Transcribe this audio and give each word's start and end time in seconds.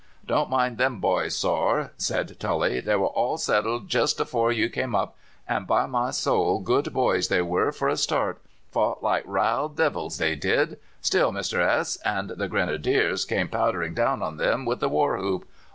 "'Don't 0.25 0.49
mind 0.49 0.79
them 0.79 0.99
boys, 0.99 1.37
sorr,' 1.37 1.91
said 1.95 2.39
Tully. 2.39 2.79
'They 2.79 2.95
were 2.95 3.05
all 3.05 3.37
settled 3.37 3.87
jist 3.87 4.19
afore 4.19 4.51
you 4.51 4.67
came 4.67 4.95
up: 4.95 5.15
and, 5.47 5.67
by 5.67 5.85
my 5.85 6.09
soul, 6.09 6.57
good 6.59 6.91
boys 6.91 7.27
they 7.27 7.39
were 7.43 7.71
for 7.71 7.87
a 7.87 7.95
start 7.95 8.41
fought 8.71 9.03
like 9.03 9.23
raal 9.27 9.69
divils, 9.69 10.17
they 10.17 10.33
did, 10.35 10.79
till 11.03 11.31
Mr. 11.31 11.59
S 11.59 11.97
and 12.03 12.31
the 12.31 12.47
Grenadiers 12.47 13.25
came 13.25 13.47
powdering 13.47 13.93
down 13.93 14.23
on 14.23 14.37
them 14.37 14.65
with 14.65 14.79
the 14.79 14.89
war 14.89 15.19
whoop. 15.19 15.45